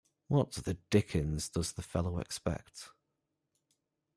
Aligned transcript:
What 0.29 0.53
the 0.53 0.79
dickens 0.89 1.47
does 1.47 1.73
the 1.73 1.83
fellow 1.83 2.17
expect? 2.17 2.89